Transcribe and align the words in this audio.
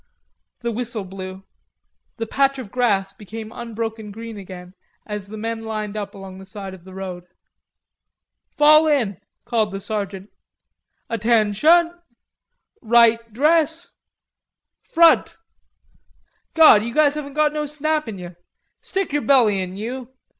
The 0.61 0.71
whistle 0.71 1.03
blew. 1.05 1.43
The 2.17 2.25
patch 2.25 2.57
of 2.57 2.71
grass 2.71 3.13
became 3.13 3.51
unbroken 3.51 4.09
green 4.09 4.35
again 4.35 4.73
as 5.05 5.27
the 5.27 5.37
men 5.37 5.63
lined 5.63 5.95
up 5.95 6.15
along 6.15 6.39
the 6.39 6.45
side 6.47 6.73
of 6.73 6.85
the 6.85 6.95
road. 6.95 7.25
"Fall 8.57 8.87
in!" 8.87 9.19
called 9.45 9.71
the 9.71 9.79
Sergeant. 9.79 10.31
"Atten 11.07 11.53
shun!" 11.53 12.01
"Right 12.81 13.31
dress!" 13.31 13.91
"Front! 14.81 15.37
God, 16.55 16.81
you 16.81 16.95
guys 16.95 17.13
haven't 17.13 17.35
got 17.35 17.53
no 17.53 17.67
snap 17.67 18.07
in 18.07 18.17
yer.... 18.17 18.37
Stick 18.81 19.13
yer 19.13 19.21
belly 19.21 19.59
in, 19.61 19.77
you. 19.77 20.11